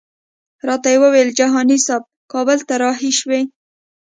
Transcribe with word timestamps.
راته 0.67 0.89
ویې 1.01 1.09
ویل 1.13 1.29
جهاني 1.39 1.77
صاحب 1.85 2.03
کابل 2.31 2.59
ته 2.67 2.73
رهي 2.81 3.11
شوی. 3.19 3.41